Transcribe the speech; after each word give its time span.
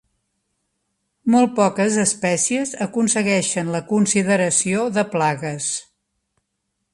Molt 1.33 1.51
poques 1.59 1.97
espècies 2.03 2.71
aconsegueixen 2.87 3.69
la 3.75 3.83
consideració 3.93 4.89
de 4.97 5.05
plagues. 5.13 5.69